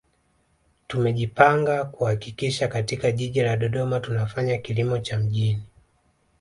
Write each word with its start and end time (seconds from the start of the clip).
Tumejipanga 0.87 1.85
kuhakikisha 1.85 2.67
katika 2.67 3.11
Jiji 3.11 3.41
la 3.41 3.57
Dodoma 3.57 3.99
tunafanya 3.99 4.57
kilimo 4.57 4.99
cha 4.99 5.17
mjini 5.19 5.63